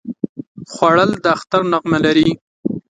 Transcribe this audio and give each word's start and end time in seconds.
خوړل 0.73 1.11
د 1.23 1.25
اختر 1.35 1.61
نغمه 1.71 1.99
لري 2.05 2.29